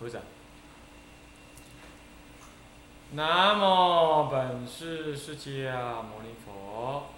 [0.00, 0.22] 合掌。
[3.10, 7.08] 南无本师释迦牟尼佛。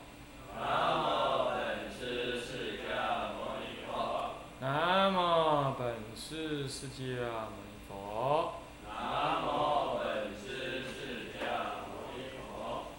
[0.58, 4.30] 南无本师释迦牟尼佛。
[4.60, 7.20] 南无本师释迦
[7.50, 8.54] 牟尼佛。
[8.88, 12.40] 南无本师释迦牟尼佛。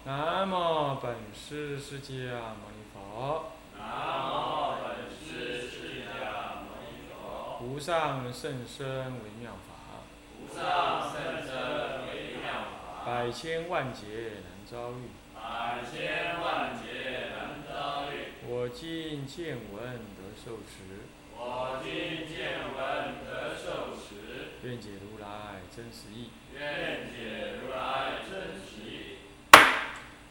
[0.04, 3.50] 南无本师释迦牟尼佛。
[3.76, 7.58] 南无本师释迦牟尼佛。
[7.66, 9.71] 无上甚深微妙法。
[10.52, 13.06] 无上甚深微妙法。
[13.06, 15.08] 百千万劫难遭遇。
[15.34, 18.36] 百千万劫难遭遇。
[18.46, 19.82] 我今见闻
[20.14, 21.08] 得受持。
[21.34, 24.60] 我今见闻得受持。
[24.62, 26.28] 愿解如来真实义。
[26.54, 29.16] 愿解如来真实义。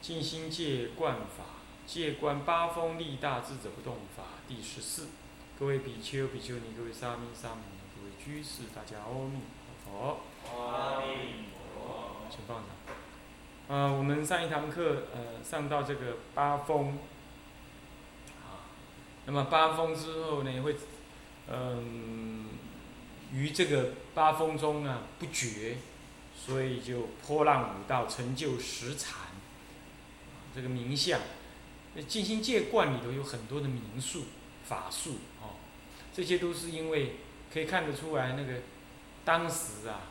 [0.01, 1.43] 静心戒观法，
[1.85, 5.09] 戒观八风力大智者不动法第十四。
[5.59, 10.21] 各位比丘、比丘尼，各位沙弥、沙弥尼，各位居士，大家阿弥陀佛。
[10.45, 12.27] 阿弥陀。
[12.29, 12.63] 请放下。
[13.67, 16.97] 呃，我们上一堂课，呃，上到这个八风，
[18.41, 18.67] 啊，
[19.25, 20.75] 那么八风之后呢，会，
[21.49, 22.49] 嗯、
[23.31, 25.77] 于这个八风中呢不绝，
[26.35, 29.19] 所以就波浪五道，成就十禅，
[30.53, 31.19] 这个名相。
[31.93, 34.23] 那静心戒观里头有很多的名术、
[34.65, 35.55] 法术，哦，
[36.13, 37.15] 这些都是因为
[37.53, 38.59] 可以看得出来，那个
[39.23, 40.01] 当时啊，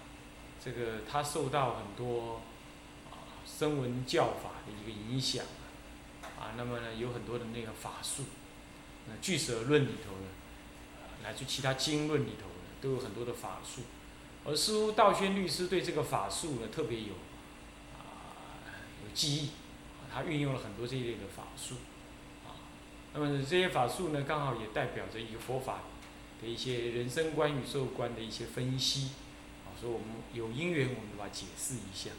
[0.63, 2.41] 这个他受到很多
[3.11, 5.45] 啊声闻教法的一个影响
[6.39, 8.25] 啊，那么呢有很多的那个法术，
[9.09, 10.29] 那俱舍论里头呢，
[11.03, 13.83] 呃乃至其他经论里头呢，都有很多的法术，
[14.45, 17.15] 而似乎道宣律师对这个法术呢特别有
[17.99, 18.31] 啊
[19.05, 19.51] 有记忆，
[20.13, 21.75] 他运用了很多这一类的法术
[22.47, 22.57] 啊，
[23.13, 25.81] 那么这些法术呢刚好也代表着一个佛法
[26.41, 29.11] 的一些人生观、宇宙观的一些分析。
[29.65, 32.11] 啊，所以我们有因缘，我们把它解释一下。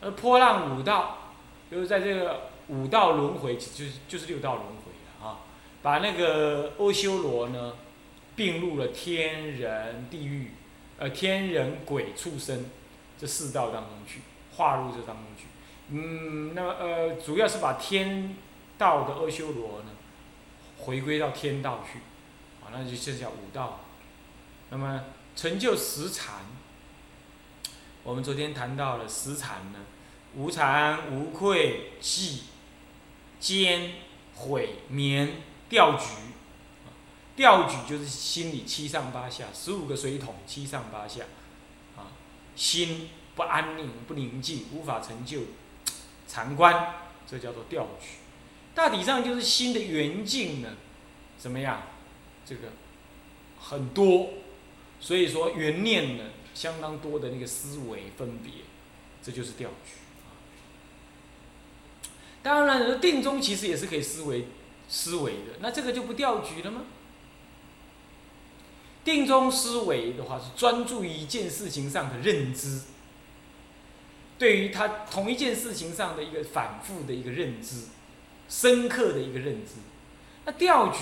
[0.00, 1.34] 而波浪五道，
[1.70, 4.92] 就是在这个五道轮回，就是就是六道轮回
[5.24, 5.40] 啊。
[5.82, 7.74] 把那个阿修罗呢，
[8.34, 10.50] 并入了天人、地狱，
[10.98, 12.66] 呃，天人、鬼、畜生
[13.18, 14.20] 这四道当中去，
[14.56, 15.46] 划入这当中去。
[15.88, 18.36] 嗯，那么呃，主要是把天
[18.78, 19.90] 道的阿修罗呢，
[20.78, 21.98] 回归到天道去，
[22.72, 23.80] 那就剩下五道。
[24.70, 25.04] 那么
[25.36, 26.46] 成就十禅。
[28.02, 29.78] 我们昨天谈到了十禅呢，
[30.34, 32.44] 无惭、无愧、忌、
[33.38, 33.92] 坚、
[34.34, 36.06] 悔、眠、调举。
[37.34, 41.24] 调举就是心里七上八下，十五个水桶七上八下，
[41.96, 42.12] 啊，
[42.54, 45.40] 心不安宁、不宁静，无法成就
[46.28, 46.94] 禅观，
[47.26, 48.18] 这叫做调举。
[48.74, 50.70] 大体上就是心的圆境呢，
[51.38, 51.82] 怎么样？
[52.52, 52.72] 这个
[53.58, 54.30] 很多，
[55.00, 56.24] 所以说原念呢。
[56.54, 58.52] 相当多的那个思维分别，
[59.22, 59.92] 这就是调举。
[62.42, 64.48] 当然了，定中其实也是可以思维
[64.86, 66.82] 思维的，那这个就不调举了吗？
[69.02, 72.82] 定中思维的话是专注于一件事情上的认知，
[74.38, 77.84] 对于他同一件事情上的一个反复的一个认知，
[78.46, 79.76] 深刻的一个认知。
[80.44, 80.98] 那调举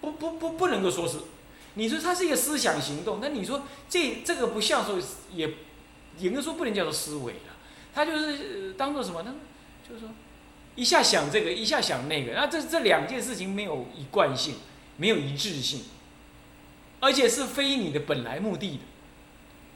[0.00, 1.18] 不不不不能够说是。
[1.74, 4.98] 你说它是一个思想行动，那你说这这个不像说
[5.32, 5.48] 也，
[6.18, 7.56] 应该说不能叫做思维了，
[7.94, 9.36] 它就是当做什么呢？
[9.88, 10.08] 就是说
[10.74, 14.56] 一下想这个，一下想那个，那这这两件事情没有一贯性，
[14.96, 15.84] 没有一致性，
[16.98, 18.80] 而且是非你的本来目的的。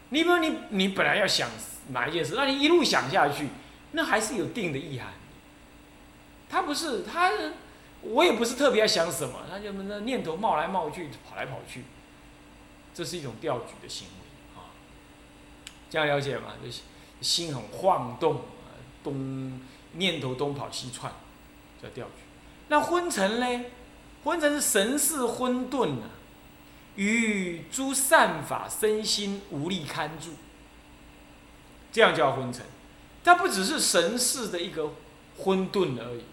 [0.08, 1.48] 你比如你你本来要想
[1.90, 3.46] 哪一件事，那你一路想下去，
[3.92, 5.12] 那还是有定的意涵。
[6.50, 7.30] 它不是它。
[8.04, 11.84] 我也不是特别要想什么，他就那念头冒来冒去，跑来跑去，
[12.92, 14.70] 这是一种调举的行为啊。
[15.88, 16.54] 这样了解吗？
[16.62, 16.70] 就
[17.20, 18.42] 心很晃动，
[19.02, 19.60] 东
[19.92, 21.12] 念头东跑西窜，
[21.82, 22.22] 叫调举。
[22.68, 23.64] 那昏沉呢？
[24.24, 26.08] 昏沉是神识混沌啊，
[26.96, 30.30] 与诸善法身心无力看住，
[31.92, 32.64] 这样叫昏沉。
[33.22, 34.92] 它不只是神识的一个
[35.38, 36.24] 混沌而已。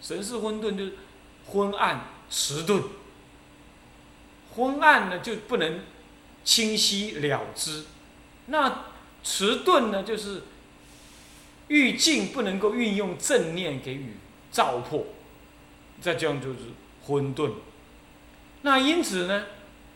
[0.00, 0.92] 神是混沌，就是
[1.46, 2.82] 昏暗迟钝。
[4.54, 5.80] 昏暗呢，就不能
[6.44, 7.84] 清晰了知；
[8.46, 8.84] 那
[9.22, 10.44] 迟钝呢，就是
[11.68, 14.14] 欲境不能够运用正念给予
[14.50, 15.04] 照破，
[16.00, 16.58] 这样就是
[17.04, 17.52] 混沌。
[18.62, 19.46] 那因此呢，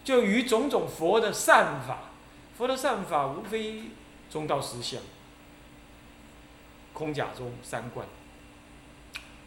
[0.04, 2.10] 就与种种佛的善法，
[2.58, 3.84] 佛的善法无非
[4.30, 5.00] 中道实相、
[6.92, 8.06] 空假中三观。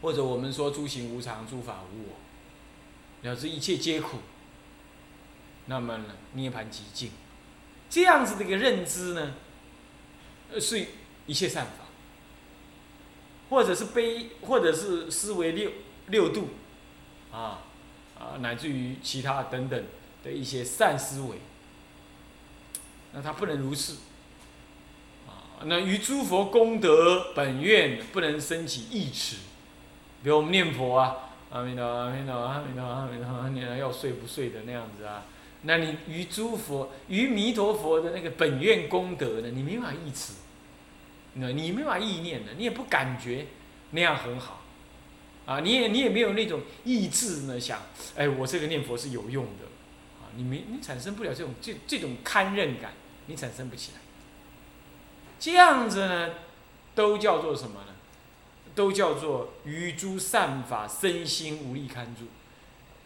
[0.03, 4.17] 或者我们说诸行无常，诸法无我，了知一切皆苦。
[5.67, 7.09] 那么呢，涅盘极境
[7.89, 9.35] 这样子的一个认知呢，
[10.51, 10.85] 呃，是
[11.25, 11.85] 一切善法，
[13.49, 15.71] 或者是悲，或者是思维六
[16.07, 16.49] 六度，
[17.31, 17.61] 啊
[18.19, 19.85] 啊，乃至于其他等等
[20.21, 21.37] 的一些善思维，
[23.13, 23.95] 那他不能如是。
[25.65, 29.37] 那于诸佛功德本愿不能升起意持，
[30.23, 31.17] 比如我们念佛啊，
[31.51, 35.25] 阿弥陀阿弥陀阿弥陀阿弥陀，阿弥陀要睡不睡的那样子啊，
[35.63, 40.33] 那你于诸佛于弥陀佛的那个本愿功德呢，你没法意持，
[41.33, 43.47] 那你没法意念的，你也不感觉
[43.91, 44.61] 那样很好，
[45.45, 47.81] 啊，你也你也没有那种意志呢，想，
[48.15, 49.65] 哎，我这个念佛是有用的，
[50.21, 52.93] 啊，你没你产生不了这种这这种堪任感，
[53.27, 53.99] 你产生不起来。
[55.37, 56.29] 这样子呢，
[56.95, 57.92] 都叫做什么呢？
[58.75, 62.25] 都叫做于诸善法身心无力堪住。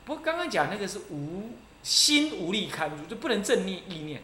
[0.05, 1.51] 不过刚刚讲那个是无
[1.83, 4.21] 心无力堪住，就不能正念意念。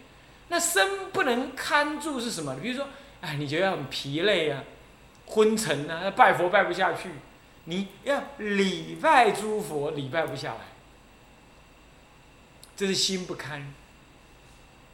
[0.50, 2.56] 那身不能堪住是什么？
[2.62, 2.88] 比如说，
[3.22, 4.64] 哎，你觉得很疲累啊，
[5.28, 7.10] 昏沉啊，拜佛拜不下去，
[7.66, 10.60] 你要礼拜诸佛，礼拜不下来，
[12.76, 13.74] 这是心不堪。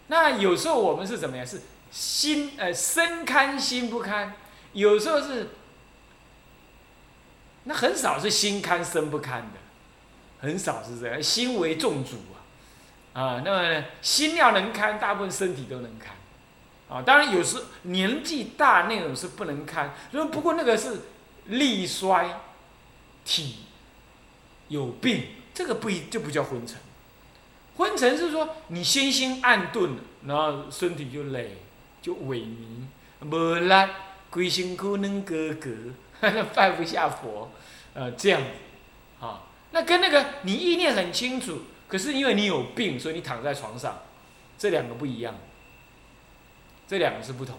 [0.08, 1.46] 那有时候我们是怎么样？
[1.46, 1.62] 是。
[1.92, 4.36] 心呃身堪心不堪，
[4.74, 5.50] 有时候是，
[7.64, 9.60] 那很少是心堪身不堪的，
[10.40, 12.18] 很少是这样，心为重主
[13.14, 16.16] 啊，啊，那么心要能堪，大部分身体都能堪，
[16.90, 21.02] 啊，当然有时年纪大那种是不能堪，说不过那个是
[21.46, 22.42] 力衰，
[23.24, 23.58] 体
[24.68, 26.78] 有病，这个不一就不叫昏沉，
[27.78, 31.58] 昏沉是说你心心暗钝，然后身体就累。
[32.02, 32.88] 就萎靡，
[33.20, 33.90] 没了，
[34.30, 35.70] 规身躯能哥哥，
[36.54, 37.52] 拜不下佛，
[37.94, 38.42] 呃，这样。
[38.42, 38.48] 子，
[39.26, 44.04] 啊，那跟那个你意念很清楚，可是因为你有病，所以你躺在床上，
[44.58, 45.36] 这两个不一样，
[46.88, 47.58] 这两个是不同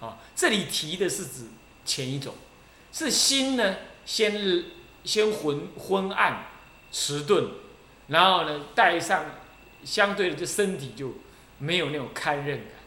[0.00, 1.44] 的，啊，这里提的是指
[1.84, 2.34] 前一种，
[2.92, 4.64] 是心呢，先
[5.04, 6.46] 先昏昏暗
[6.90, 7.48] 迟钝，
[8.08, 9.24] 然后呢带上
[9.84, 11.14] 相对的这身体就
[11.58, 12.77] 没有那种堪任感。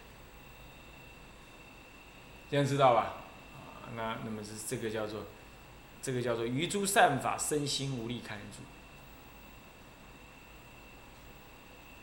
[2.52, 3.14] 这样知道吧？
[3.56, 5.24] 啊，那那么是这个叫做，
[6.02, 8.58] 这个叫做余诸善法身心无力堪住。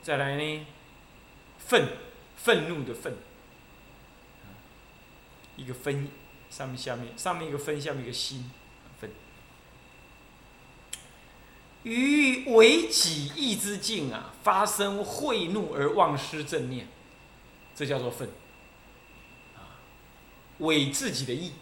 [0.02, 0.66] 再来呢，
[1.58, 1.86] 愤，
[2.36, 3.14] 愤怒的愤，
[5.56, 6.08] 一个分，
[6.48, 8.50] 上面下面上面一个分，下面一个心，
[8.98, 9.10] 愤。
[11.82, 16.88] 于为己意之境啊，发生恚怒而忘失正念，
[17.76, 18.30] 这叫做愤。
[20.58, 21.52] 违自己的意，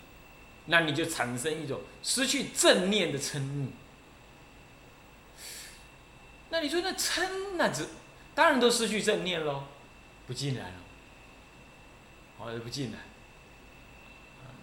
[0.67, 3.69] 那你就产生一种失去正念的嗔怒。
[6.51, 7.85] 那你说那嗔那这
[8.35, 9.65] 当然都失去正念喽，
[10.27, 10.75] 不进来了，
[12.39, 12.99] 好像不进来。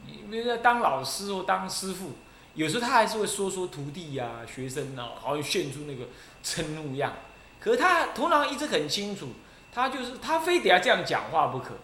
[0.06, 2.14] 你比如说当老师或当师傅，
[2.56, 6.08] 有时候他还是会说说徒弟呀、学生啊，好像现出那个
[6.44, 7.14] 嗔怒样。
[7.60, 9.30] 可是他头脑一直很清楚，
[9.72, 11.76] 他就是他非得要这样讲话不可。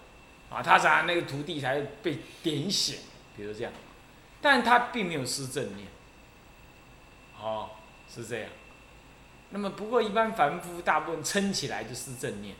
[0.50, 2.98] 啊，他啥那个徒弟才被点醒，
[3.38, 3.72] 比如这样，
[4.42, 5.88] 但他并没有失正念，
[7.40, 7.70] 哦，
[8.12, 8.50] 是这样。
[9.52, 12.56] 那么不过一般凡夫大部分撑起来就是正念，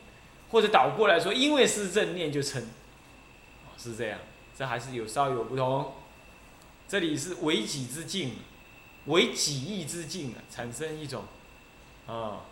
[0.50, 4.18] 或者倒过来说，因为是正念就撑，哦，是这样，
[4.56, 5.94] 这还是有稍有不同。
[6.86, 8.36] 这里是为己之境，
[9.06, 11.24] 为己意之境啊，产生一种
[12.06, 12.42] 啊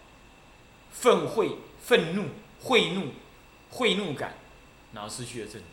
[0.90, 2.26] 愤恚、愤怒、
[2.60, 3.12] 恚怒、
[3.70, 4.34] 恚怒感。
[4.92, 5.68] 然后失去了正念。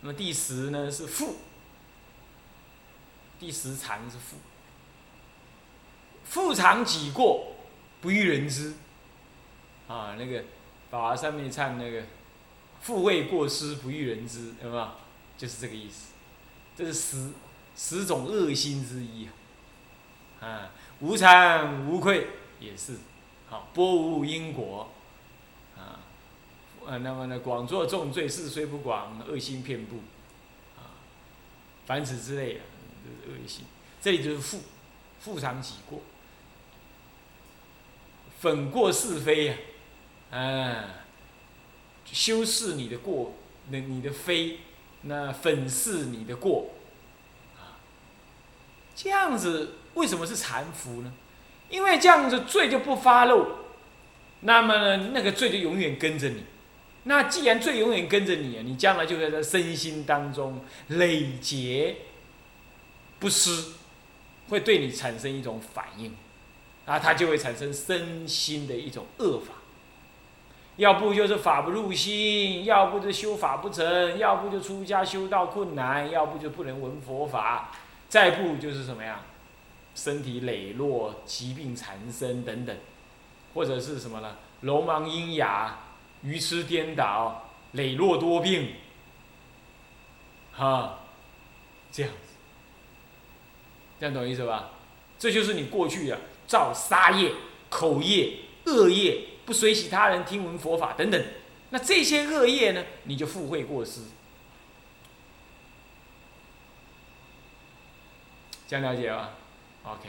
[0.00, 1.36] 那么第十呢是负，
[3.38, 4.36] 第十禅是负，
[6.24, 7.54] 负常己过，
[8.00, 8.74] 不欲人知。
[9.88, 10.44] 啊，那个
[10.90, 12.02] 法华上面唱那个
[12.80, 14.90] “富为过失，不欲人知”，有没有？
[15.36, 16.12] 就是这个意思。
[16.76, 17.30] 这是十
[17.76, 19.32] 十种恶心之一啊。
[20.46, 22.28] 啊，无惭无愧
[22.60, 22.96] 也是，
[23.48, 24.90] 好，波无因果。
[26.86, 29.96] 呃，那么呢，广作重罪，事虽不广，恶心遍布，
[30.76, 30.92] 啊，
[31.86, 32.62] 凡此之类啊，
[33.04, 33.64] 就是恶心。
[34.02, 34.60] 这里就是复，
[35.18, 36.00] 复常己过，
[38.38, 39.56] 粉过是非呀，
[40.30, 40.84] 啊，
[42.04, 43.34] 修饰你的过，
[43.70, 44.58] 那你的非，
[45.02, 46.70] 那粉饰你的过，
[47.56, 47.80] 啊，
[48.94, 51.12] 这样子为什么是残服呢？
[51.70, 53.60] 因为这样子罪就不发漏，
[54.40, 56.44] 那么呢，那个罪就永远跟着你。
[57.04, 61.96] 那既然罪永远跟着你，你将来就在这身心当中累劫
[63.18, 63.72] 不失，
[64.48, 66.14] 会对你产生一种反应，
[66.86, 69.54] 啊，它就会产生身心的一种恶法。
[70.76, 77.70] 要不就是法不入心，要不就修法不成，要不就出家修道困难，要不就不能闻佛法，
[78.08, 79.20] 再不就是什么呀？
[79.94, 82.76] 身体羸弱、疾病缠身等等，
[83.54, 84.36] 或者是什么呢？
[84.62, 85.78] 聋盲喑哑、
[86.24, 88.74] 愚痴颠倒、磊落多病，
[90.52, 91.00] 哈，
[91.92, 92.32] 这样子，
[94.00, 94.70] 这样懂意思吧？
[95.18, 97.32] 这就是你过去啊造杀业、
[97.70, 101.24] 口业、恶业，不随喜他人听闻佛法等等，
[101.70, 104.00] 那这些恶业呢，你就附会过失，
[108.66, 109.30] 这样了解吧
[109.84, 110.08] ？OK，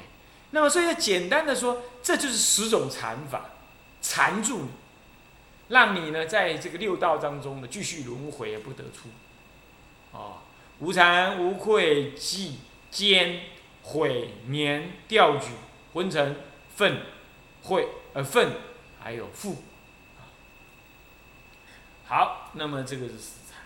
[0.51, 3.51] 那么所以简单的说，这就是十种禅法，
[4.01, 4.69] 缠住你，
[5.69, 9.10] 让你呢在这个六道当中呢继续轮回而不得出。
[10.12, 10.38] 哦，
[10.79, 12.60] 无惭无愧忌
[12.91, 13.41] 奸
[13.84, 15.51] 毁年调举
[15.93, 16.36] 昏沉
[16.75, 17.01] 愤
[17.63, 18.53] 恚呃愤
[19.00, 19.63] 还有负。
[22.07, 23.63] 好，那么这个是十禅。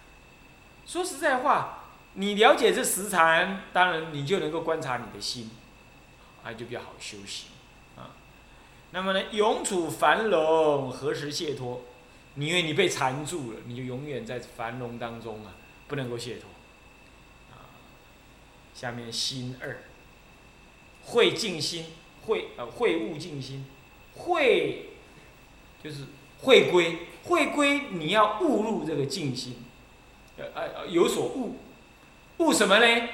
[0.86, 5.52] 说实在话，你了解这十禅，当然你就能够观察你的心。
[6.42, 7.50] 啊，就比较好修行，
[7.98, 8.16] 啊，
[8.92, 11.82] 那么呢，永处繁荣，何时解脱？
[12.36, 15.54] 你因为你被缠住了，你就永远在繁荣当中啊，
[15.88, 16.50] 不能够解脱。
[17.52, 17.70] 啊，
[18.74, 19.84] 下面心二，
[21.04, 21.86] 会静心，
[22.26, 23.66] 会呃会悟静心，
[24.16, 24.90] 会
[25.84, 26.06] 就是
[26.42, 29.58] 会归，会归你要悟入这个静心，
[30.38, 31.58] 呃呃有所悟，
[32.38, 33.08] 悟什么呢？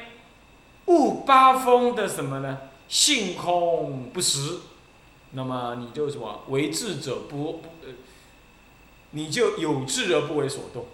[0.86, 2.60] 悟八风的什么呢？
[2.88, 4.60] 性空不实，
[5.36, 7.94] 那么你就什么为智者不不呃，
[9.12, 10.88] 你就有智而不为所动。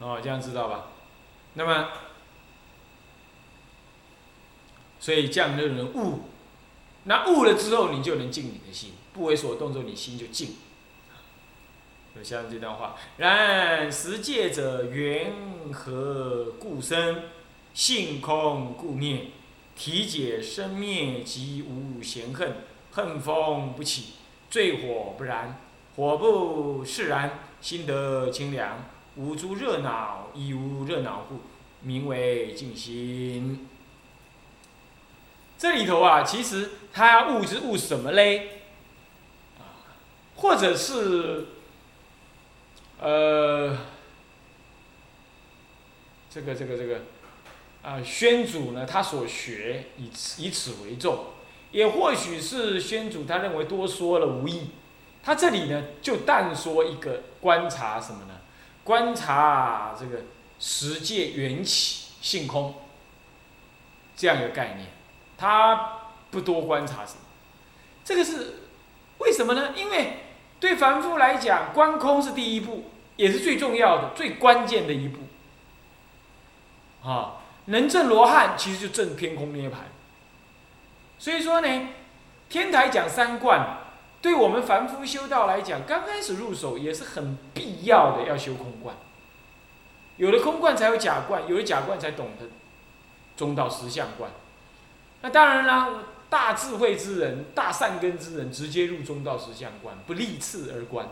[0.00, 0.88] 哦，这样知道吧？
[1.54, 1.88] 那么，
[5.00, 6.24] 所以这样的人悟，
[7.04, 10.56] 那悟了之后，你就能静你的心，不为所动之后，你心就静。
[12.14, 15.32] 就像这段话，然实界者缘
[15.72, 17.22] 何故生？
[17.72, 19.32] 性空故灭。
[19.76, 22.56] 体解生灭即无嫌恨，
[22.90, 24.14] 恨风不起，
[24.50, 25.60] 醉火不燃，
[25.94, 28.84] 火不释然，心得清凉。
[29.16, 31.40] 无诸热闹，亦无热闹故，
[31.82, 33.68] 名为静心。
[35.56, 38.62] 这里头啊，其实他悟是悟什么嘞？
[39.58, 39.92] 啊，
[40.36, 41.46] 或者是。
[42.98, 43.76] 呃，
[46.30, 47.02] 这个这个这个，
[47.86, 51.26] 啊，宣祖呢，他所学以此以此为重，
[51.70, 54.70] 也或许是宣祖他认为多说了无益，
[55.22, 58.40] 他这里呢就但说一个观察什么呢？
[58.82, 60.22] 观察这个
[60.58, 62.74] 十界缘起性空
[64.16, 64.88] 这样一个概念，
[65.38, 66.00] 他
[66.32, 67.20] 不多观察什么，
[68.04, 68.54] 这个是
[69.18, 69.72] 为什么呢？
[69.76, 70.18] 因为。
[70.58, 72.84] 对凡夫来讲，观空是第一步，
[73.16, 75.18] 也是最重要的、最关键的一步。
[77.06, 79.82] 啊，能证罗汉，其实就证偏空涅盘。
[81.18, 81.88] 所以说呢，
[82.48, 83.78] 天台讲三观，
[84.20, 88.96] 对我们凡夫修道来讲，刚开始入手也是很必要的，要修空观。
[90.16, 92.46] 有了空观，才有假观；有了假观，才懂得
[93.36, 94.30] 中道实相观。
[95.22, 95.88] 那当然啦。
[96.28, 101.06] 大智慧之人，大善根之人，直接入中道实相观，不立次而观。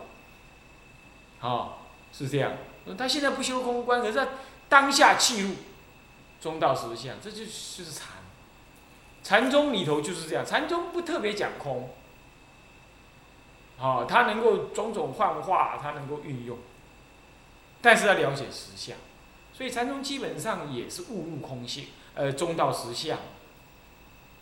[1.39, 2.51] 好，是这样。
[2.97, 4.27] 他现在不修空观，可是他
[4.67, 5.51] 当下契入
[6.41, 8.09] 中道实相，这就就是禅。
[9.23, 11.89] 禅宗里头就是这样，禅宗不特别讲空。
[13.77, 16.57] 好，他能够种种幻化，他能够运用，
[17.81, 18.95] 但是要了解实相，
[19.51, 23.17] 所以禅宗基本上也是误入空性，呃，中道实相。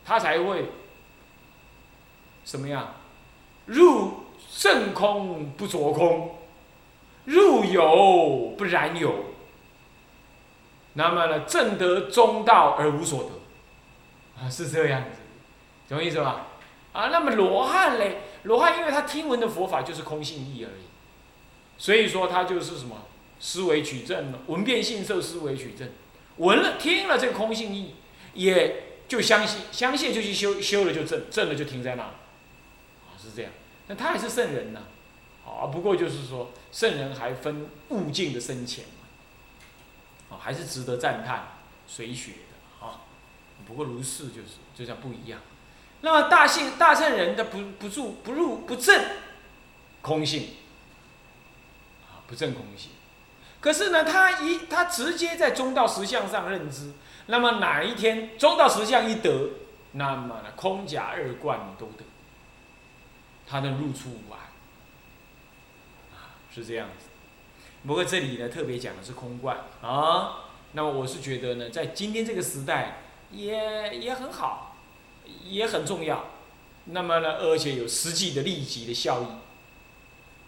[0.05, 0.69] 他才会
[2.43, 2.95] 什么样？
[3.65, 4.25] 入
[4.57, 6.35] 正空不着空，
[7.23, 9.32] 入有不染有。
[10.93, 15.19] 那么呢，正得中道而无所得，啊，是这样子，
[15.89, 16.47] 懂意思吧？
[16.91, 20.83] 啊，那么罗汉嘞，罗汉因为他听闻的佛法就是空性义而已，
[21.77, 22.97] 所以说他就是什么
[23.39, 25.89] 思维取证了，闻变性受思维取证，
[26.37, 27.95] 闻了听了这个空性义
[28.33, 28.83] 也。
[29.05, 32.15] 就相信，相信就去修，修了就正，正了就停在那，啊，
[33.21, 33.51] 是这样。
[33.87, 34.79] 那他还是圣人呢，
[35.45, 38.85] 啊，不过就是说，圣人还分悟境的深浅
[40.37, 41.47] 还是值得赞叹、
[41.87, 43.01] 随学的啊。
[43.65, 45.39] 不过如是就是，就像不一样。
[46.01, 49.05] 那么大性大圣人的不不住不入不正
[50.01, 50.49] 空性，
[52.03, 52.91] 啊，不正空性。
[53.61, 56.91] 可是呢，他一他直接在中道实相上认知。
[57.27, 59.51] 那么哪一天中道实相一得，
[59.93, 62.03] 那么呢空假二观都得，
[63.47, 64.39] 他能入出无碍，
[66.11, 67.05] 啊，是这样子。
[67.85, 70.39] 不过这里呢，特别讲的是空观啊。
[70.71, 74.77] 那么我是觉得呢，在今天这个时代，也也很好，
[75.43, 76.25] 也很重要。
[76.85, 79.27] 那么呢，而且有实际的立即的效益，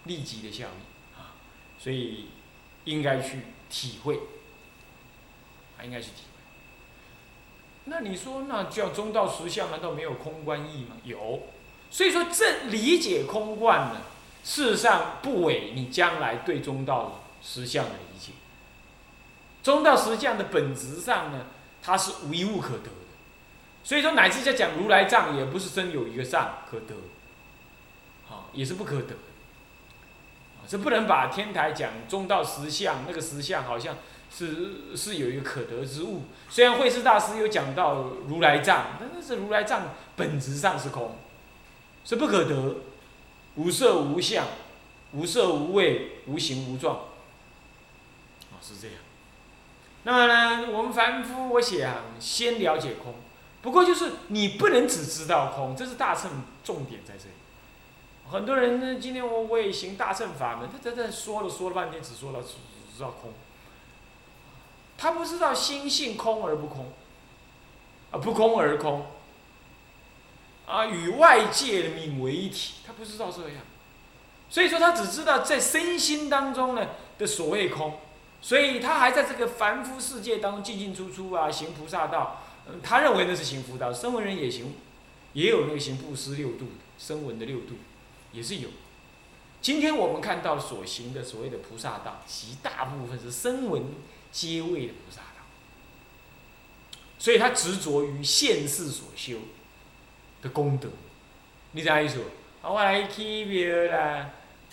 [0.05, 1.35] 立即的效益啊，
[1.77, 2.27] 所以
[2.85, 3.39] 应该去
[3.69, 4.15] 体会，
[5.77, 6.41] 啊，应该去体会。
[7.85, 10.95] 那你说，那叫中道实相，难道没有空观义吗？
[11.03, 11.43] 有。
[11.91, 14.01] 所以说，这理解空观呢，
[14.43, 18.31] 事实上不违你将来对中道实相的理解。
[19.61, 21.45] 中道实相的本质上呢，
[21.81, 23.05] 它是无一物可得的。
[23.83, 26.95] 所以说，乃至在讲如来藏，也不是真有一个藏可得，
[28.27, 29.15] 好，也是不可得。
[30.67, 33.95] 这不能把天台讲中道实相，那个实相好像
[34.35, 36.23] 是是有一个可得之物。
[36.49, 41.15] 虽然慧师大师有讲到如来藏，但是如来藏本质上是空。
[42.03, 42.77] 是不可得，
[43.55, 44.45] 无色无相，
[45.13, 46.99] 无色无味，无形无状。
[48.67, 48.97] 是这样。
[50.03, 53.15] 那么呢，我们凡夫，我想先了解空。
[53.61, 57.35] 不过就是你不能只知道空，这是大乘重点在这里。
[58.31, 62.55] 很多人呢，今天我我也行大乘法门，他在在说了说了半天，只说了只
[62.95, 63.33] 知道空。
[64.97, 66.91] 他不知道心性空而不空，
[68.11, 69.05] 啊，不空而空。
[70.67, 73.57] 啊，与外界泯为一体，他不知道这样，
[74.49, 76.87] 所以说他只知道在身心当中呢
[77.19, 77.99] 的所谓空，
[78.41, 82.41] 所以他还在这个凡夫世界当中进进出出啊，行菩萨道，
[82.83, 84.73] 他认为那是行福道，声闻人也行，
[85.33, 87.75] 也有那个行布施六度的声闻的六度，
[88.31, 88.69] 也是有。
[89.61, 93.83] 今天我们看到所行的所谓的菩萨道，极大部分是声闻
[94.31, 95.43] 皆位的菩萨道，
[97.17, 99.37] 所以他执着于现世所修。
[100.41, 100.87] 的功德，
[101.71, 102.19] 你怎意思？
[102.61, 104.29] 啊，我来起庙啦，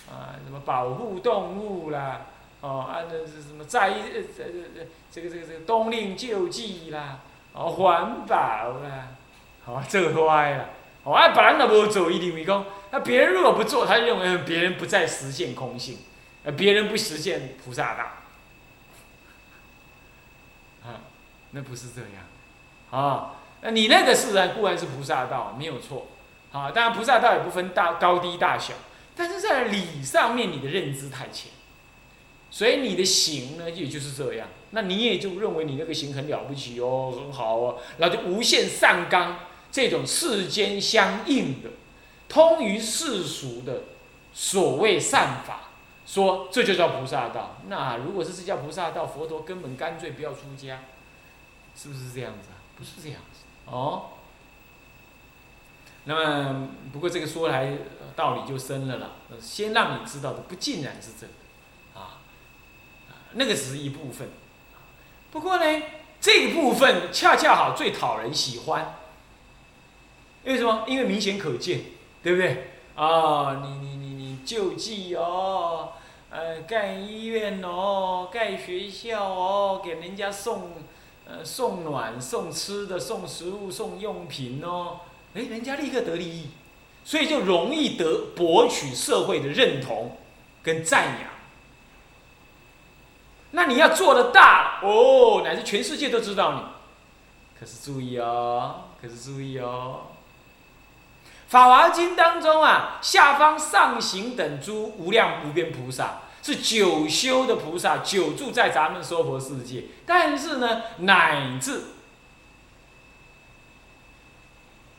[0.07, 2.27] 啊，什么保护动物啦，
[2.63, 4.53] 哦，啊，那是什么在呃这这
[5.11, 7.19] 这个这个这个冬令救济啦，
[7.51, 8.37] 哦，环保
[8.79, 9.09] 啦，
[9.65, 10.69] 好，这个歪了。
[11.03, 15.97] 哦，啊，别人都无做，一定会讲，那别人如果不做，他就认为别人不再实现空性，
[16.45, 18.03] 呃，别人不实现菩萨道，
[20.87, 21.03] 啊，
[21.51, 22.23] 那不是这样，
[22.91, 23.31] 啊。
[23.61, 26.07] 那你那个自然固然是菩萨道，没有错，
[26.53, 28.73] 啊，当然菩萨道也不分大高低大小，
[29.17, 31.51] 但是在理上面你的认知太浅，
[32.53, 39.39] 所以你的行呢也就是这样，那你也就认为你那个行很了不起哦，很好哦，然后就无限上纲
[39.71, 41.71] 这种世间相应的，
[42.29, 43.85] 通于世俗的
[44.35, 45.71] 所谓善法，
[46.05, 47.57] 说这就叫菩萨道。
[47.67, 50.81] 那如果是这叫菩萨道，佛陀根本干脆不要出家，
[51.75, 52.61] 是不是这样子啊？
[52.77, 53.41] 不是这样子。
[53.65, 54.09] 哦，
[56.03, 57.77] 那么不过这个说来
[58.15, 59.13] 道理就深了了。
[59.41, 61.33] 先让你知道的不尽然是这个，
[63.35, 64.29] 那个只是一部分。
[65.31, 65.83] 不过呢，
[66.19, 68.95] 这一部分恰恰好最讨人喜欢。
[70.43, 70.83] 为什么？
[70.87, 71.81] 因为明显可见，
[72.21, 72.71] 对不对？
[72.95, 75.93] 啊，你你你你救济哦，
[76.29, 80.71] 呃，盖医院哦，盖学校哦，给人家送。
[81.25, 84.99] 呃，送暖、送吃的、送食物、送用品哦，
[85.33, 86.49] 哎，人家立刻得利益，
[87.05, 90.17] 所以就容易得博取社会的认同
[90.61, 91.32] 跟赞扬。
[93.55, 96.59] 那你要做的大哦，乃至全世界都知道你。
[97.59, 100.07] 可是注意哦，可是注意哦，
[101.51, 106.19] 《法华经》当中啊，下方上行等诸无量无边菩萨。
[106.41, 109.85] 是久修的菩萨，久住在咱们娑婆世界。
[110.05, 111.83] 但是呢，乃至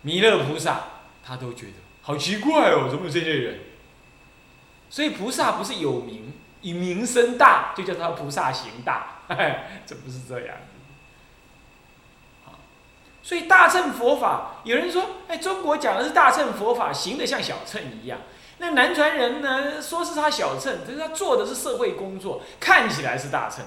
[0.00, 0.84] 弥勒菩萨，
[1.22, 3.60] 他都觉得好奇怪哦，怎么有这些人？
[4.88, 6.32] 所以菩萨不是有名，
[6.64, 9.18] 以名声大，就叫他菩萨行大，
[9.84, 10.56] 这不是这样
[13.22, 18.18] 所以大乘佛法，有人说，哎，中国讲的是大乘佛法，行的像小乘一样。
[18.58, 19.80] 那南传人呢？
[19.82, 23.62] 说是他小乘，可是他做的是社会工作，看起来是大乘。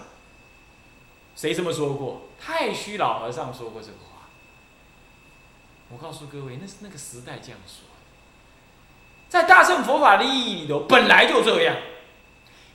[1.35, 2.29] 谁这么说过？
[2.39, 4.27] 太虚老和尚说过这个话。
[5.89, 7.85] 我告诉各位，那是那个时代这样说。
[9.29, 11.75] 在大乘佛法的意义里头，本来就这样。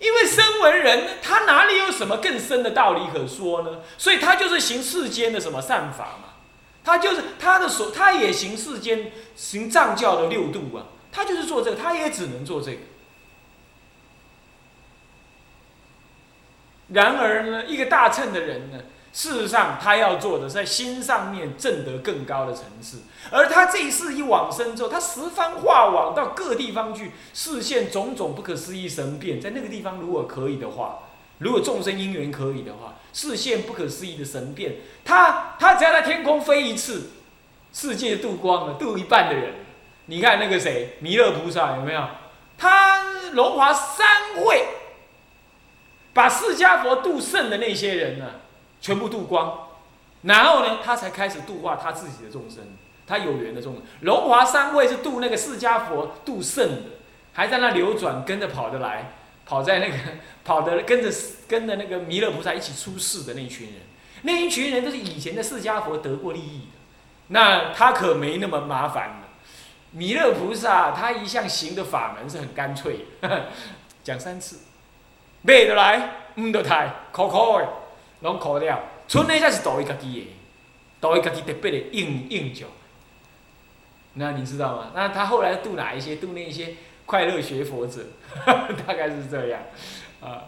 [0.02, 3.80] 因为身为人，他哪里有什么更深的道理可说呢？
[3.96, 6.30] 所以他就是行世间的什么善法嘛。
[6.84, 10.86] 他就是他的所，他也行世间行藏教的六度啊。
[11.12, 12.78] 他就是做这个，他也只能做这个。
[16.88, 18.80] 然而呢，一个大乘的人呢，
[19.12, 23.02] 事实上，他要做的是在心上面证得更高的层次。
[23.30, 29.38] 而他这一世一往生之后，他十方化往到各地方去，视现种种不可思议神变。
[29.38, 31.00] 在那个地方，如果可以的话，
[31.38, 34.76] 如果众生因缘可以的话，视现不可思议的神变。
[35.04, 37.10] 他他只要在天空飞一次，
[37.72, 39.56] 世界度光了，度一半的人。
[40.06, 42.02] 你看那个谁，弥勒菩萨有没有？
[42.56, 44.66] 他龙华三会，
[46.14, 48.26] 把释迦佛度圣的那些人呢？
[48.82, 49.68] 全部度光，
[50.22, 52.62] 然后呢，他才开始度化他自己的众生，
[53.06, 53.82] 他有缘的众生。
[54.00, 56.82] 龙华三位是度那个释迦佛度圣的，
[57.32, 59.12] 还在那流转，跟着跑得来，
[59.46, 59.96] 跑在那个
[60.44, 61.10] 跑的跟着
[61.46, 63.76] 跟着那个弥勒菩萨一起出世的那一群人，
[64.22, 66.78] 那一群人都是以前的释迦佛得过利益的，
[67.28, 69.22] 那他可没那么麻烦。
[69.92, 73.04] 弥勒菩萨他一向行的法门是很干脆，
[74.02, 74.60] 讲三次，
[75.44, 77.68] 背得来，唔得太，考考的。
[78.22, 80.26] 拢考了，剩的才是道伊家己的，
[81.00, 82.66] 道伊家己特别的应应教。
[84.14, 84.92] 那你知道吗？
[84.94, 86.16] 那他后来度哪一些？
[86.16, 86.74] 度那些
[87.06, 88.00] 快乐学佛者，
[88.86, 89.60] 大概是这样，
[90.20, 90.44] 啊，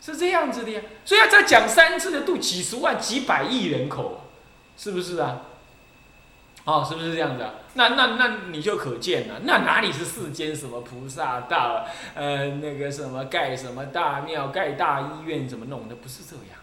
[0.00, 0.80] 是这样子的呀。
[1.04, 4.20] 所以要再讲三次的度几十万、几百亿人口，
[4.76, 5.42] 是不是啊？
[6.64, 7.54] 哦，是不是这样子啊？
[7.74, 15.94] 那那那你就可见了，那哪里是世间什么菩萨大呃那个什么盖什么大庙、盖大医院怎么弄的？
[15.96, 16.59] 不是这样。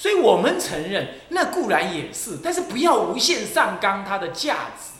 [0.00, 4.94] 所以我们承认，那固然也是，但是不要无限上纲它的价值。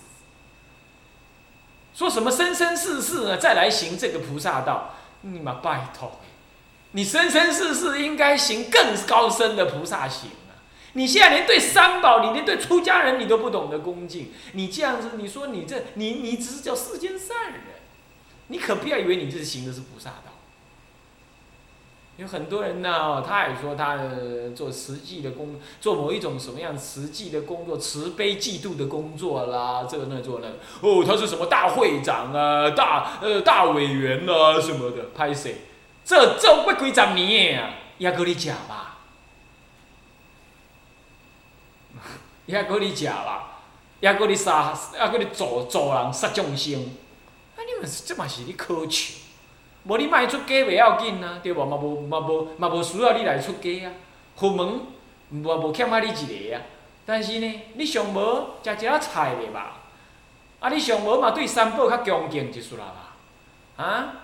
[1.95, 3.39] 说什么生生世世呢？
[3.39, 6.21] 再来行这个菩萨道，你妈拜托，
[6.91, 10.61] 你生生世世应该行更高深的菩萨行啊！
[10.93, 17.63] 你现在连对三宝，你连对出家人你都不懂得恭敬，你这样子，你说你这你你只是叫世间善人，
[18.49, 20.30] 你可不要以为你这行的是菩萨道。
[22.21, 23.99] 有很多人呢，他也说他
[24.55, 30.49] 做实际的工，做某一种什么样实际的工作，慈悲嫉妒的工作啦，这个那做那，
[30.87, 35.49] 哦，他是什么大会长啊，大呃大委员啊什么的，拍摄，
[36.05, 38.99] 这这不几十年啊，也搁你假吧，
[42.45, 43.63] 也搁你假吧，
[44.01, 46.83] 也搁你杀，也搁你做做人杀众生，
[47.57, 49.20] 啊，你们是这嘛是你可笑。
[49.85, 51.65] 无你卖出家袂要紧啊，对无？
[51.65, 53.93] 嘛无嘛无嘛无需要你来出家啊。
[54.37, 54.81] 佛门
[55.31, 56.63] 无无欠啊你一个啊。
[57.07, 59.79] 但是呢，你上无食一仔菜袂吧？
[60.61, 62.85] 啊，你上无嘛对三宝较恭敬就是啦
[63.77, 63.83] 吧？
[63.83, 64.15] 啊，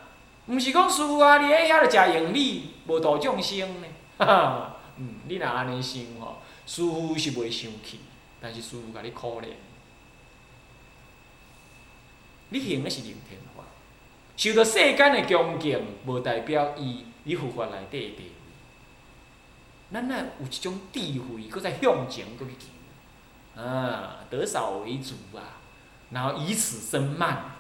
[0.47, 3.87] 毋是讲师傅啊，你喺遐着食用米，无度众生呢？
[4.19, 8.01] 哈哈，嗯，你若安尼想吼，师傅是袂生气，
[8.41, 9.49] 但是师傅甲你可怜。
[12.51, 13.41] 你行的是灵天。
[14.37, 18.31] 受到世间的恭敬，无代表伊伊佛法内底的地位。
[19.91, 25.57] 咱若有一种智慧，搁再向前搁去求，啊，得少为主啊，
[26.11, 27.53] 然后以此生慢，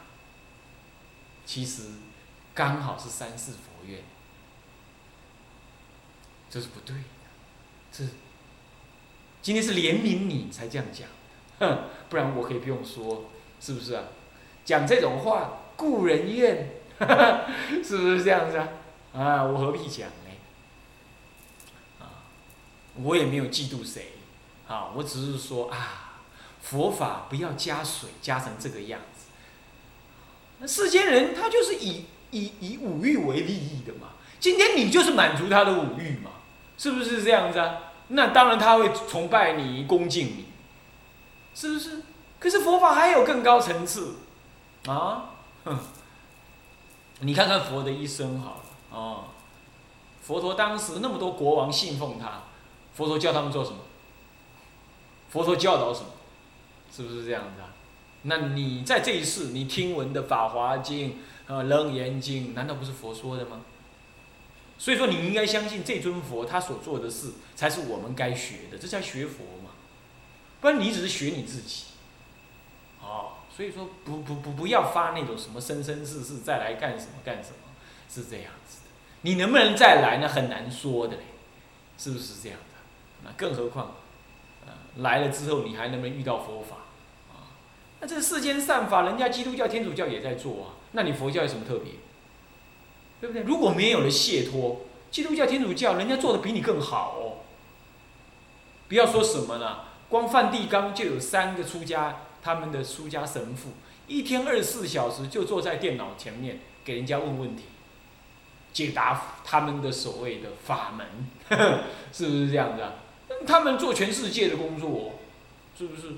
[1.46, 1.84] 其实
[2.54, 4.00] 刚好是三世佛愿，
[6.50, 7.02] 这是不对的。
[7.90, 8.04] 这
[9.40, 11.08] 今天是怜悯你才这样讲，
[11.58, 14.04] 哼，不然我可以不用说，是不是啊？
[14.62, 15.60] 讲这种话。
[15.76, 16.70] 故人怨，
[17.84, 18.68] 是不是这样子啊？
[19.14, 20.30] 啊，我何必讲呢？
[22.00, 22.24] 啊，
[23.02, 24.12] 我也没有嫉妒谁，
[24.66, 26.22] 啊，我只是说啊，
[26.60, 29.26] 佛法不要加水，加成这个样子。
[30.58, 34.08] 那世间人他就是以以以五欲为利益的嘛。
[34.40, 36.30] 今天你就是满足他的五欲嘛，
[36.78, 37.78] 是不是这样子啊？
[38.08, 40.46] 那当然他会崇拜你、恭敬你，
[41.54, 42.02] 是不是？
[42.38, 44.16] 可是佛法还有更高层次，
[44.86, 45.30] 啊。
[45.66, 45.78] 哼，
[47.20, 49.24] 你看看佛的一生好了哦，
[50.22, 52.44] 佛陀当时那么多国王信奉他，
[52.94, 53.78] 佛陀教他们做什么？
[55.28, 56.06] 佛陀教导什么？
[56.94, 57.74] 是不是这样子啊？
[58.22, 61.18] 那你在这一世你听闻的《法华经》
[61.52, 63.60] 啊，《楞严经》，难道不是佛说的吗？
[64.78, 69.70] 所以说你应该相信这尊佛他所做的事才是我们该学的，这叫学佛嘛，
[70.60, 71.84] 不然你只是学你自己。
[73.56, 77.56] 所以说不不不不要发那种什么生生世世再来干什么干什么，
[78.06, 78.90] 是这样子的。
[79.22, 80.28] 你能不能再来呢？
[80.28, 81.22] 很难说的嘞，
[81.96, 82.74] 是不是这样的？
[83.24, 83.94] 那更何况，
[84.66, 86.76] 呃，来了之后你还能不能遇到佛法？
[87.32, 87.56] 啊，
[88.00, 90.76] 那这世间善法，人家基督教、天主教也在做啊。
[90.92, 91.92] 那你佛教有什么特别？
[93.22, 93.42] 对不对？
[93.42, 97.40] 如果没有了解脱，基督教、天主教人家做的比你更好哦。
[98.88, 102.18] 不要说什么了，光梵蒂冈就有三个出家。
[102.46, 103.70] 他们的出家神父
[104.06, 107.64] 一天二十四小时就坐在电脑前面给人家问问题，
[108.72, 111.04] 解答他们的所谓的法门，
[112.12, 112.92] 是不是这样子啊？
[113.44, 115.14] 他们做全世界的工作，
[115.76, 116.12] 是不是？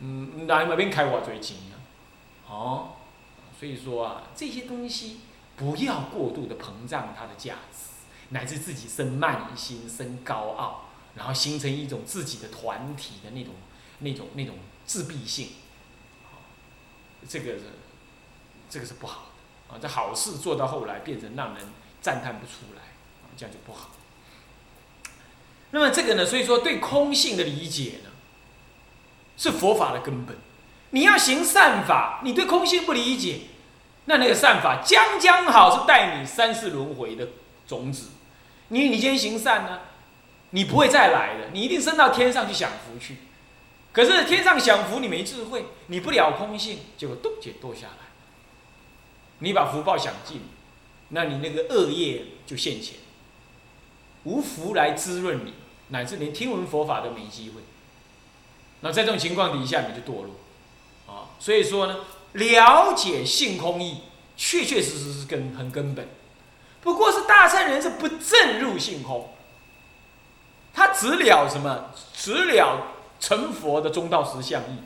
[0.00, 1.76] 嗯，哪那边开挖掘金啊？
[2.48, 2.88] 哦，
[3.60, 5.20] 所以说啊，这些东西
[5.56, 7.90] 不要过度的膨胀它的价值，
[8.30, 10.86] 乃至自己生慢心、生高傲，
[11.16, 13.52] 然后形成一种自己的团体的那种、
[13.98, 14.54] 那种、那种
[14.86, 15.48] 自闭性。
[17.28, 17.64] 这个是，
[18.70, 19.26] 这个是不好
[19.68, 19.78] 的啊！
[19.80, 21.64] 这好事做到后来变成让人
[22.00, 22.82] 赞叹不出来，
[23.36, 23.90] 这样就不好。
[25.70, 26.24] 那么这个呢？
[26.24, 28.10] 所以说对空性的理解呢，
[29.36, 30.36] 是佛法的根本。
[30.90, 33.40] 你要行善法，你对空性不理解，
[34.04, 37.28] 那那个善法将将好是带你三世轮回的
[37.66, 38.10] 种子。
[38.68, 39.80] 你你今天行善呢，
[40.50, 43.16] 你不会再来的，你一定升到天上去享福去。
[43.96, 48.08] 可是天上享福你没智慧，你不了空性，结果都解堕下来。
[49.38, 50.42] 你把福报享尽，
[51.08, 52.96] 那你那个恶业就现前。
[54.24, 55.54] 无福来滋润你，
[55.88, 57.62] 乃至连听闻佛法都没机会。
[58.80, 60.34] 那在这种情况底下，你就堕落，
[61.06, 62.00] 啊，所以说呢，
[62.34, 64.02] 了解性空义，
[64.36, 66.06] 确确实实是根很根本。
[66.82, 69.32] 不过是大善人是不正入性空，
[70.74, 71.86] 他只了什么？
[72.14, 72.88] 只了
[73.20, 74.78] 成佛的中道实相义，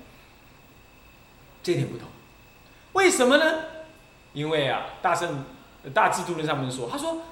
[1.63, 2.09] 这点不同。
[2.93, 3.45] 为什么呢？
[4.33, 5.45] 因为啊，大圣
[5.95, 7.23] 大智度论上面说，他说。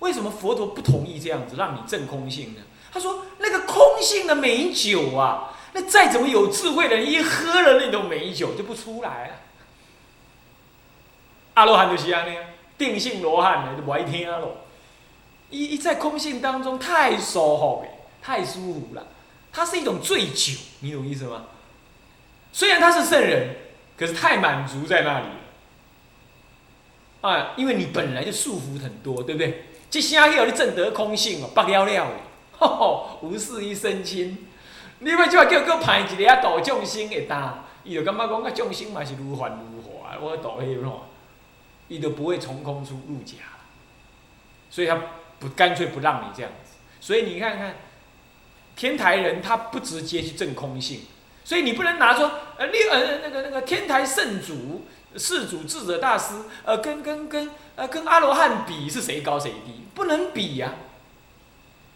[0.00, 2.60] 为什么佛陀不同意这样子让你证空性呢？
[2.92, 9.34] 他说：“那个空性的美酒啊，那再怎么有智慧的人一喝了那种美酒就不出来了。
[11.54, 12.36] 阿罗汉就是安尼，
[12.76, 14.58] 定性罗汉呢就不爱听咯。
[15.48, 17.86] 一一在空性当中太舒服，
[18.20, 19.06] 太舒服了。
[19.56, 21.46] 它是一种醉酒，你懂意思吗？
[22.52, 23.56] 虽然他是圣人，
[23.96, 25.26] 可是太满足在那里
[27.22, 27.30] 了。
[27.30, 32.18] 啊，因为你本来就束缚很多，对不对？”这声叫你证得空性哦，不了了的，
[33.26, 34.36] 无事一身轻。
[34.98, 41.00] 你要即话叫叫派一个啊度众生会当，伊就感觉讲啊众生嘛是如幻如化，我度迄种，
[41.88, 43.36] 伊就不会从空出入假，
[44.68, 45.00] 所以他
[45.38, 46.74] 不干脆不让你这样子。
[47.00, 47.76] 所以你看看，
[48.76, 51.00] 天台人他不直接去证空性，
[51.44, 54.86] 所以你不能拿说呃六呃那个那个天台圣祖。
[55.18, 59.86] 世祖智者大师，呃，跟跟跟呃跟阿罗汉比是谁高谁低？
[59.94, 60.74] 不能比呀，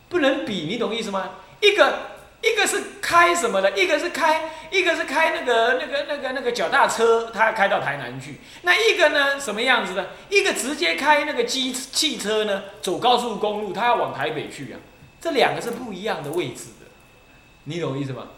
[0.08, 1.32] 不能比，你懂意思吗？
[1.60, 1.98] 一个
[2.40, 8.40] 一个是开什么的，一个是开一个是开那个那个那个那个脚踏车，他开到台南去。
[8.62, 10.12] 那一个呢，什么样子的？
[10.30, 14.80] 一个直接开那个机汽车呢，走高速公路，他要往台北去啊。
[15.20, 16.86] 这两个是不一样的位置的，
[17.64, 18.28] 你懂我意思吗？